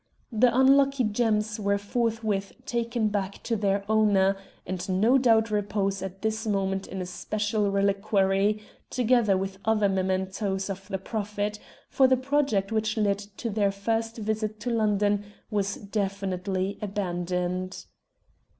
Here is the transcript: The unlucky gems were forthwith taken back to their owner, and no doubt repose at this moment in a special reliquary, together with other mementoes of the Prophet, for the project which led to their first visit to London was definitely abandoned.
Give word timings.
The 0.31 0.49
unlucky 0.59 1.03
gems 1.03 1.59
were 1.59 1.77
forthwith 1.77 2.53
taken 2.65 3.09
back 3.09 3.43
to 3.43 3.55
their 3.55 3.85
owner, 3.87 4.35
and 4.65 4.89
no 4.99 5.19
doubt 5.19 5.51
repose 5.51 6.01
at 6.01 6.23
this 6.23 6.47
moment 6.47 6.87
in 6.87 7.03
a 7.03 7.05
special 7.05 7.69
reliquary, 7.69 8.63
together 8.89 9.37
with 9.37 9.59
other 9.63 9.87
mementoes 9.87 10.71
of 10.71 10.87
the 10.87 10.97
Prophet, 10.97 11.59
for 11.87 12.07
the 12.07 12.17
project 12.17 12.71
which 12.71 12.97
led 12.97 13.19
to 13.37 13.51
their 13.51 13.71
first 13.71 14.17
visit 14.17 14.59
to 14.61 14.71
London 14.71 15.23
was 15.51 15.75
definitely 15.75 16.79
abandoned. 16.81 17.85